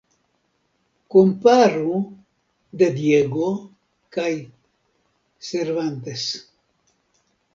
Komparu 1.15 1.93
"De 2.81 2.87
Diego" 2.95 3.51
kaj 4.17 4.31
"Cervantes". 5.51 6.25